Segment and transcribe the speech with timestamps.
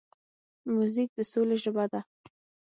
[0.73, 2.01] موزیک د سولې ژبه ده.